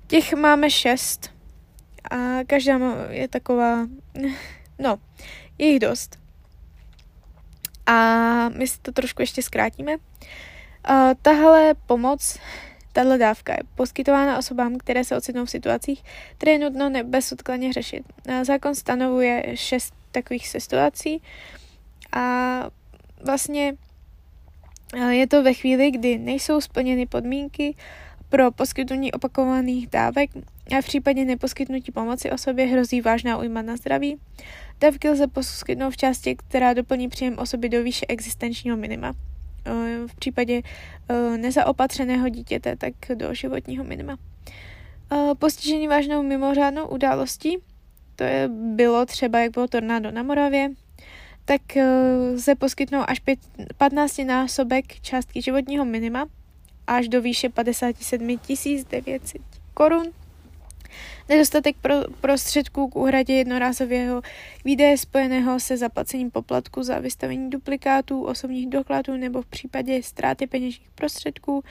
[0.07, 1.31] Těch máme šest.
[2.11, 2.79] A každá
[3.11, 3.87] je taková...
[4.83, 4.97] No,
[5.59, 6.19] je jich dost.
[7.87, 7.95] A
[8.49, 9.97] my si to trošku ještě zkrátíme.
[9.97, 12.39] Uh, tahle pomoc,
[12.93, 16.03] tahle dávka je poskytována osobám, které se ocitnou v situacích,
[16.39, 18.05] které je nutno bezodkladně řešit.
[18.43, 21.23] Zákon stanovuje šest takových situací
[22.13, 22.65] a
[23.25, 23.75] vlastně
[24.97, 27.75] je to ve chvíli, kdy nejsou splněny podmínky
[28.29, 30.31] pro poskytnutí opakovaných dávek
[30.79, 34.17] a v případě neposkytnutí pomoci osobě hrozí vážná újma na zdraví.
[34.81, 39.13] Dávky lze poskytnout v části, která doplní příjem osoby do výše existenčního minima.
[39.65, 40.63] Eh, v případě
[41.09, 44.17] eh, nezaopatřeného dítěte, tak do životního minima.
[45.39, 47.59] Postižení vážnou mimořádnou událostí,
[48.17, 50.71] to je, bylo třeba, jak bylo tornádo na Moravě,
[51.45, 51.61] tak
[52.33, 53.21] lze poskytnout až
[53.77, 56.27] 15 násobek částky životního minima
[56.87, 58.39] až do výše 57
[58.91, 59.43] 900
[59.75, 60.05] korun.
[61.29, 64.23] Nedostatek pro, prostředků k úhradě jednorázového
[64.65, 70.91] výdaje spojeného se zaplacením poplatku za vystavení duplikátů, osobních dokladů nebo v případě ztráty peněžních
[70.95, 71.65] prostředků.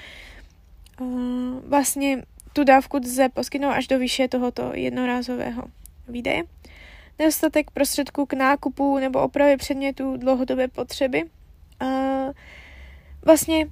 [1.68, 5.64] Vlastně tu dávku lze poskytnout až do výše tohoto jednorázového
[6.08, 6.44] výdaje
[7.20, 11.24] nedostatek prostředků k nákupu nebo opravě předmětů dlouhodobé potřeby.
[13.26, 13.68] Vlastně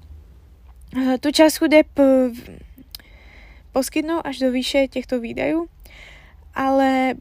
[1.20, 1.82] tu částchu jde
[3.72, 5.68] poskytnout až do výše těchto výdajů,
[6.56, 7.14] ale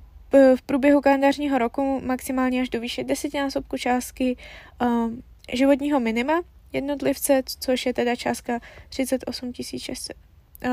[0.57, 4.37] v průběhu kalendářního roku maximálně až do výše desetinásobku částky
[4.83, 10.17] um, životního minima jednotlivce, což je teda částka 38 600.
[10.65, 10.71] Uh,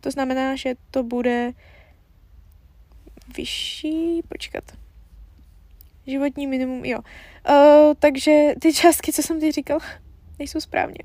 [0.00, 1.52] to znamená, že to bude
[3.36, 4.64] vyšší, počkat,
[6.06, 6.98] životní minimum, jo.
[6.98, 9.78] Uh, takže ty částky, co jsem ti říkal,
[10.38, 10.98] nejsou správně.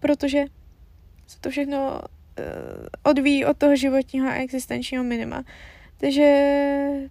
[0.00, 0.44] Protože
[1.26, 5.44] se to všechno uh, odvíjí od toho životního a existenčního minima.
[5.96, 6.28] Takže,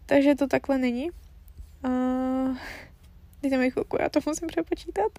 [0.05, 1.09] takže to takhle není.
[1.85, 2.57] Uh,
[3.41, 5.11] dejte mi chvilku, já to musím přepočítat.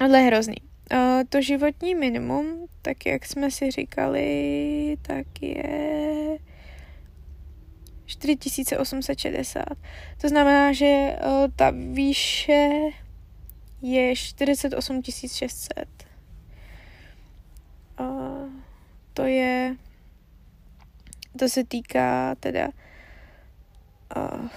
[0.00, 0.16] Ah!
[0.16, 0.56] Je hrozný.
[0.92, 6.38] Uh, to životní minimum, tak jak jsme si říkali, tak je
[8.06, 9.64] 4860.
[10.20, 12.70] To znamená, že uh, ta výše
[13.82, 15.88] je 48 600.
[18.00, 18.48] Uh,
[19.14, 19.76] to je,
[21.38, 22.68] to se týká teda
[24.16, 24.48] uh,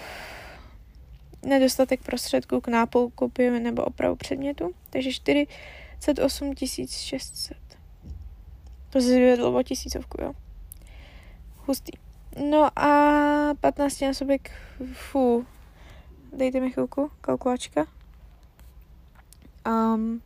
[1.45, 6.53] nedostatek prostředků k nápolkopě nebo opravu předmětu, takže 48
[6.87, 7.57] 600.
[8.89, 10.33] To se zvědlo o tisícovku, jo.
[11.57, 12.06] Hustý.
[12.37, 14.51] No a 15 násobek,
[14.93, 15.45] fú,
[16.33, 17.85] dejte mi chvilku, kalkulačka.
[19.67, 20.21] Um,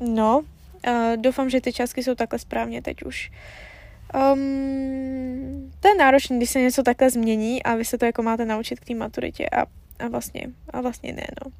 [0.00, 0.44] no,
[0.86, 3.30] Uh, doufám, že ty částky jsou takhle správně teď už.
[4.32, 8.44] Um, to je náročné, když se něco takhle změní a vy se to jako máte
[8.44, 9.62] naučit k té maturitě a,
[9.98, 11.52] a vlastně, a vlastně ne, no.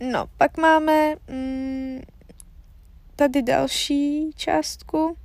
[0.00, 2.00] No, pak máme mm,
[3.16, 5.16] tady další částku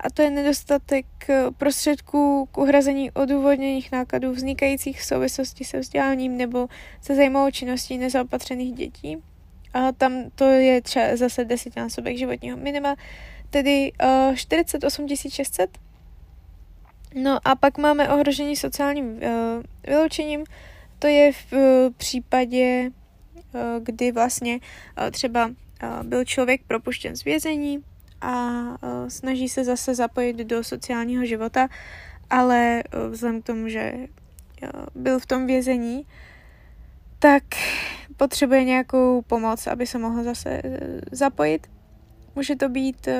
[0.00, 6.36] a to je nedostatek eh, prostředků k uhrazení odůvodněných nákladů vznikajících v souvislosti se vzděláním
[6.36, 6.68] nebo
[7.00, 9.22] se zajímavou činností nezaopatřených dětí.
[9.74, 12.96] A tam to je třeba zase desetinásobek životního minima,
[13.50, 15.78] tedy uh, 48 600.
[17.14, 19.20] No a pak máme ohrožení sociálním uh,
[19.86, 20.44] vyloučením.
[20.98, 21.60] To je v uh,
[21.96, 22.90] případě,
[23.34, 25.54] uh, kdy vlastně uh, třeba uh,
[26.02, 27.84] byl člověk propuštěn z vězení
[28.20, 31.68] a uh, snaží se zase zapojit do sociálního života,
[32.30, 36.06] ale uh, vzhledem k tomu, že uh, byl v tom vězení,
[37.18, 37.42] tak
[38.20, 41.66] potřebuje nějakou pomoc, aby se mohl zase eh, zapojit.
[42.34, 43.14] Může to být uh,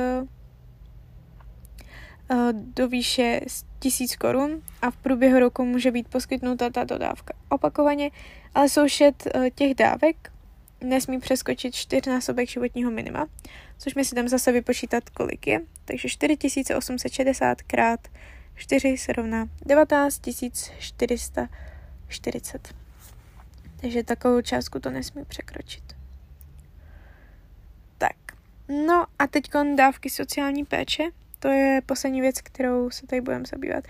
[2.52, 3.40] do výše
[3.78, 8.10] 1000 korun a v průběhu roku může být poskytnuta tato dávka opakovaně,
[8.54, 10.32] ale soušet těch dávek
[10.80, 13.26] nesmí přeskočit čtyřnásobek životního minima,
[13.78, 15.60] což mi si tam zase vypočítat, kolik je.
[15.84, 18.00] Takže 4860 krát
[18.54, 20.20] 4 se rovná 19
[20.78, 22.79] 440.
[23.80, 25.84] Takže takovou částku to nesmí překročit.
[27.98, 28.16] Tak,
[28.86, 31.02] no a teď dávky sociální péče.
[31.38, 33.84] To je poslední věc, kterou se tady budeme zabývat.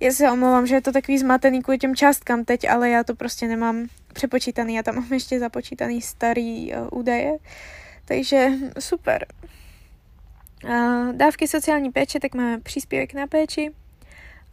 [0.00, 3.14] Já se omlouvám, že je to takový zmatený kvůli těm částkám teď, ale já to
[3.14, 4.74] prostě nemám přepočítaný.
[4.74, 7.32] Já tam mám ještě započítaný starý uh, údaje.
[8.04, 8.48] Takže
[8.78, 9.26] super.
[10.64, 13.70] Uh, dávky sociální péče, tak máme příspěvek na péči,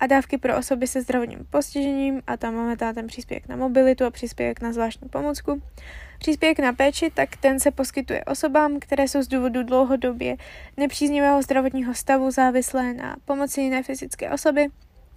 [0.04, 4.06] a dávky pro osoby se zdravotním postižením a tam máme tam ten příspěvek na mobilitu
[4.06, 5.62] a příspěvek na zvláštní pomocku.
[6.20, 10.36] Příspěvek na péči, tak ten se poskytuje osobám, které jsou z důvodu dlouhodobě
[10.78, 14.68] nepříznivého zdravotního stavu závislé na pomoci jiné fyzické osoby.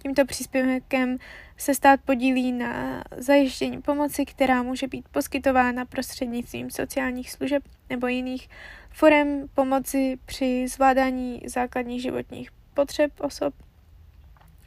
[0.01, 1.17] Tímto příspěvkem
[1.57, 8.49] se stát podílí na zajištění pomoci, která může být poskytována prostřednictvím sociálních služeb nebo jiných
[8.91, 13.53] forem pomoci při zvládání základních životních potřeb osob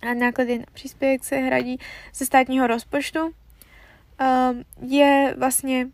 [0.02, 1.78] a náklady na příspěvek se hradí
[2.14, 3.20] ze státního rozpočtu.
[3.20, 5.90] Um, je vlastně uh,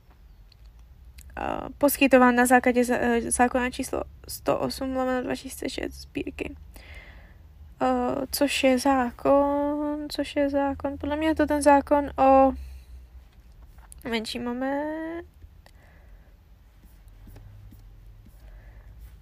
[1.79, 2.97] poskytován na základě uh,
[3.29, 6.57] zákona číslo 108 lomeno 2006 sbírky.
[7.83, 12.53] Uh, což je zákon, což je zákon, podle mě je to ten zákon o
[14.09, 15.27] menší moment.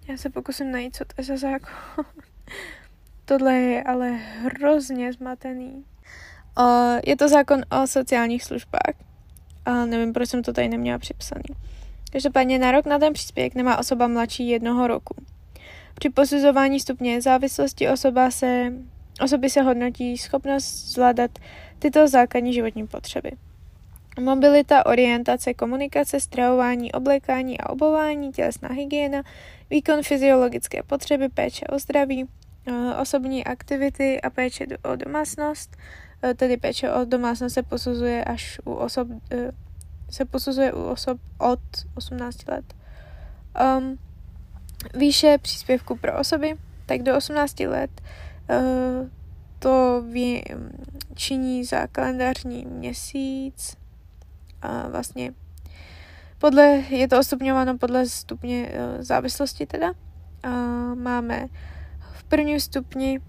[0.07, 2.05] Já se pokusím najít, co to je za zákon.
[3.25, 5.85] Tohle je ale hrozně zmatený.
[6.59, 8.93] Uh, je to zákon o sociálních službách.
[9.65, 11.43] Ale nevím, proč jsem to tady neměla připsaný.
[12.11, 15.15] Každopádně nárok na ten příspěvek nemá osoba mladší jednoho roku.
[15.95, 18.73] Při posuzování stupně závislosti osoba se,
[19.23, 21.31] osoby se hodnotí schopnost zvládat
[21.79, 23.31] tyto základní životní potřeby.
[24.19, 29.23] Mobilita, orientace, komunikace, stravování, oblékání a obování, tělesná hygiena,
[29.69, 32.27] výkon fyziologické potřeby, péče o zdraví,
[33.01, 35.77] osobní aktivity a péče o domácnost.
[36.23, 39.51] Eh, tedy péče o domácnost se posuzuje až u osob, eh,
[40.09, 41.59] se posuzuje u osob od
[41.95, 42.73] 18 let.
[43.77, 43.97] Um,
[44.93, 48.01] výše příspěvku pro osoby, tak do 18 let
[48.49, 49.09] uh,
[49.59, 50.41] to vě,
[51.15, 53.77] činí za kalendářní měsíc
[54.61, 55.33] a vlastně
[56.37, 59.93] podle, je to ostupňováno podle stupně uh, závislosti teda.
[60.45, 61.47] Uh, máme
[62.27, 63.19] prvním stupni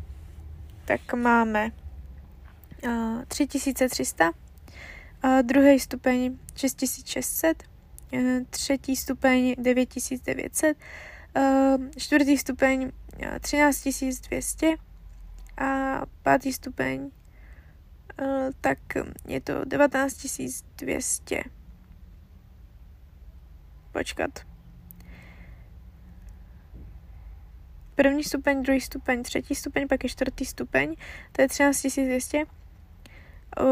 [0.84, 1.70] tak máme
[2.86, 4.30] uh, 3300,
[5.24, 7.62] uh, druhý stupeň 6600,
[8.12, 10.76] uh, třetí stupeň 9900,
[11.36, 11.42] uh,
[11.96, 14.76] čtvrtý stupeň uh, 13200
[15.58, 17.10] a pátý stupeň
[18.60, 18.78] tak
[19.28, 21.42] je to 19200.
[23.92, 24.55] Počkat.
[27.96, 30.94] První stupeň, druhý stupeň, třetí stupeň, pak je čtvrtý stupeň,
[31.32, 32.44] to je 13 200.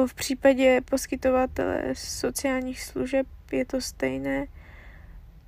[0.07, 4.47] V případě poskytovatele sociálních služeb je to stejné.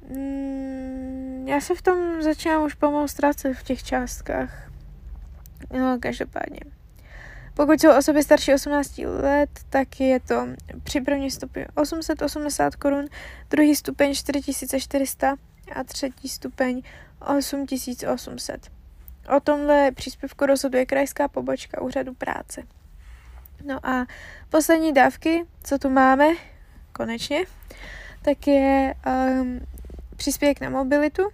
[0.08, 4.70] Mm, já se v tom začínám už pomalu ztrácet v těch částkách.
[5.72, 6.60] No, každopádně.
[7.54, 10.46] Pokud jsou osoby starší 18 let, tak je to
[10.82, 13.06] při první stupni 880 korun,
[13.50, 15.36] druhý stupeň 4400
[15.74, 16.82] a třetí stupeň
[17.26, 18.70] 8800.
[19.36, 22.62] O tomhle příspěvku rozhoduje krajská pobočka úřadu práce.
[23.64, 24.06] No a
[24.50, 26.26] poslední dávky, co tu máme,
[26.92, 27.44] konečně,
[28.22, 29.60] tak je um,
[30.16, 31.30] příspěvek na mobilitu, uh,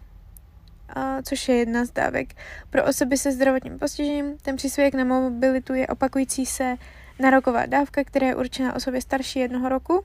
[1.22, 2.34] což je jedna z dávek
[2.70, 4.38] pro osoby se zdravotním postižením.
[4.38, 6.76] Ten příspěvek na mobilitu je opakující se
[7.18, 10.04] nároková dávka, která je určena osobě starší jednoho roku.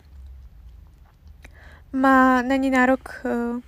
[1.94, 3.60] Má na ní nárok uh,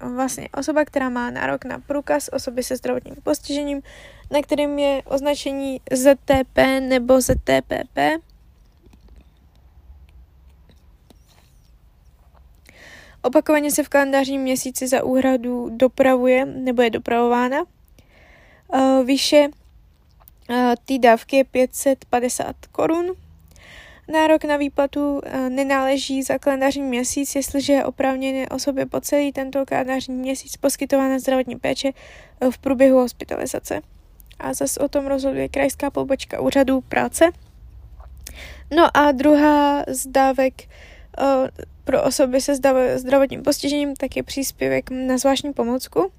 [0.00, 3.82] vlastně osoba, která má nárok na průkaz osoby se zdravotním postižením,
[4.30, 7.98] na kterým je označení ZTP nebo ZTPP.
[13.22, 17.58] Opakovaně se v kalendářním měsíci za úhradu dopravuje nebo je dopravována.
[19.04, 19.48] Výše
[20.84, 23.06] té dávky je 550 korun
[24.08, 29.66] Nárok na výplatu eh, nenáleží za kalendářní měsíc, jestliže je oprávněné osobě po celý tento
[29.66, 31.90] kalendářní měsíc poskytována zdravotní péče
[32.40, 33.80] eh, v průběhu hospitalizace.
[34.38, 37.30] A zase o tom rozhoduje krajská pobočka úřadu práce.
[38.76, 41.24] No a druhá z dávek eh,
[41.84, 42.56] pro osoby se
[42.96, 46.12] zdravotním postižením tak je příspěvek na zvláštní pomocku.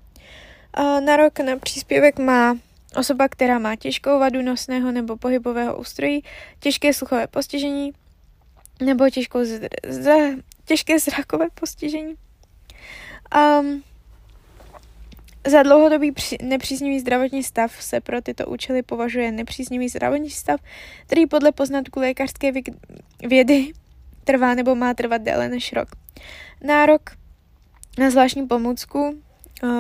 [1.06, 2.58] Nárok na příspěvek má
[2.96, 6.24] osoba, která má těžkou vadu nosného nebo pohybového ústrojí,
[6.60, 7.92] těžké sluchové postižení
[8.82, 12.16] nebo těžkou zr- z- těžké zrakové postižení.
[13.60, 13.84] Um,
[15.48, 20.60] za dlouhodobý při- nepříznivý zdravotní stav se pro tyto účely považuje nepříznivý zdravotní stav,
[21.06, 22.52] který podle poznatků lékařské
[23.28, 23.72] vědy
[24.24, 25.88] trvá nebo má trvat déle než rok.
[26.64, 27.02] Nárok
[27.98, 29.22] na zvláštní pomůcku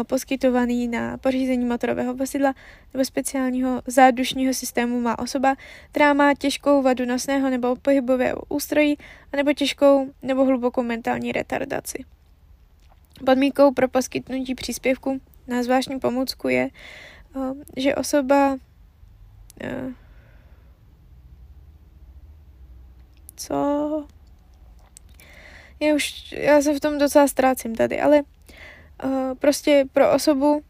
[0.07, 2.53] poskytovaný na pořízení motorového vozidla
[2.93, 5.55] nebo speciálního zádušního systému má osoba,
[5.91, 8.97] která má těžkou vadu nosného nebo pohybového ústrojí,
[9.35, 12.05] nebo těžkou nebo hlubokou mentální retardaci.
[13.25, 16.69] Podmínkou pro poskytnutí příspěvku na zvláštní pomůcku je,
[17.35, 18.57] eh, že osoba
[19.61, 19.93] eh,
[23.35, 24.07] co?
[25.79, 28.21] Já už, já se v tom docela ztrácím tady, ale
[29.03, 30.61] uh, prostě pro osobu,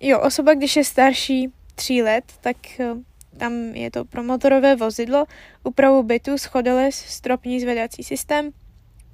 [0.00, 2.98] jo, osoba, když je starší tří let, tak uh,
[3.38, 5.24] tam je to pro motorové vozidlo,
[5.62, 8.50] úpravu bytu, schodeles, stropní zvedací systém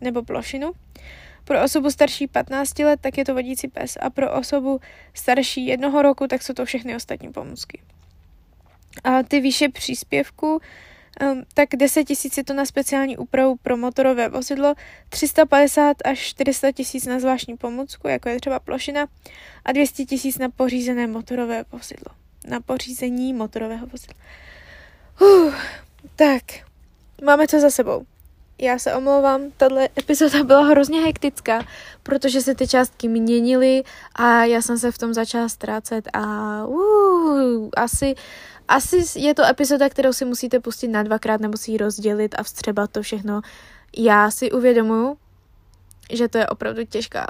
[0.01, 0.73] nebo plošinu.
[1.45, 4.81] Pro osobu starší 15 let, tak je to vodící pes a pro osobu
[5.14, 7.83] starší jednoho roku, tak jsou to všechny ostatní pomůcky.
[9.05, 10.61] A ty výše příspěvku
[11.55, 14.75] tak 10 tisíc je to na speciální úpravu pro motorové vozidlo,
[15.09, 19.07] 350 až 400 tisíc na zvláštní pomůcku, jako je třeba plošina,
[19.65, 22.15] a 200 tisíc na pořízené motorové vozidlo.
[22.49, 24.15] Na pořízení motorového vozidla.
[25.21, 25.55] Uh,
[26.17, 26.43] tak,
[27.25, 28.07] máme to za sebou.
[28.59, 31.65] Já se omlouvám, tahle epizoda byla hrozně hektická,
[32.03, 33.83] protože se ty částky měnily
[34.15, 38.15] a já jsem se v tom začala ztrácet a uh, asi
[38.71, 42.43] asi je to epizoda, kterou si musíte pustit na dvakrát nebo si ji rozdělit a
[42.43, 43.41] vstřebat to všechno.
[43.97, 45.16] Já si uvědomuju,
[46.12, 47.27] že to je opravdu těžká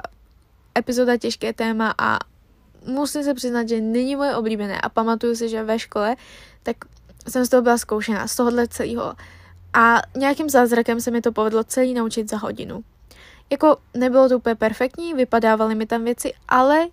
[0.77, 2.19] epizoda, těžké téma a
[2.85, 6.15] musím se přiznat, že není moje oblíbené a pamatuju si, že ve škole,
[6.63, 6.75] tak
[7.27, 9.13] jsem z toho byla zkoušená, z tohohle celého.
[9.73, 12.83] A nějakým zázrakem se mi to povedlo celý naučit za hodinu.
[13.49, 16.87] Jako nebylo to úplně perfektní, vypadávaly mi tam věci, ale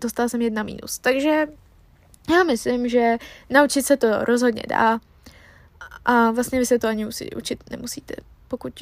[0.00, 0.98] dostala jsem jedna mínus.
[0.98, 1.46] Takže
[2.30, 3.16] já myslím, že
[3.50, 5.00] naučit se to rozhodně dá
[6.04, 8.14] a vlastně vy se to ani musí, učit nemusíte,
[8.48, 8.72] pokud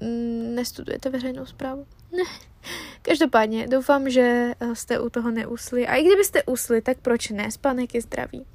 [0.00, 1.86] mm, nestudujete veřejnou zprávu.
[3.02, 7.50] Každopádně doufám, že eh, jste u toho neusli a i kdybyste usli, tak proč ne?
[7.50, 8.46] Spánek je zdravý.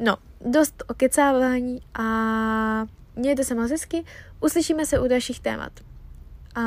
[0.00, 2.04] No, dost o kecávání a
[3.16, 4.04] mějte se moc hezky.
[4.40, 5.72] Uslyšíme se u dalších témat.
[6.54, 6.62] A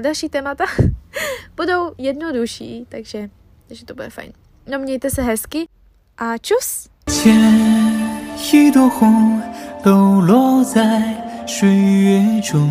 [0.00, 0.64] další témata
[1.56, 3.30] budou jednodušší, takže,
[3.68, 4.32] takže to bude fajn.
[4.68, 5.68] No mějte se hezky
[6.18, 6.88] a čus!
[8.52, 9.42] 一朵红
[9.84, 11.14] 抖落在
[11.46, 12.68] 水月中，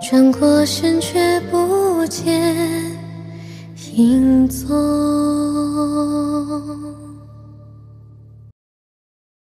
[0.00, 2.56] 转过身却不见
[3.94, 4.68] 影踪。